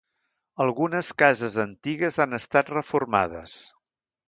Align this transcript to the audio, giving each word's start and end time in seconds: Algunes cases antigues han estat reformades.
Algunes 0.63 1.11
cases 1.23 1.59
antigues 1.65 2.19
han 2.25 2.39
estat 2.39 2.75
reformades. 2.77 3.57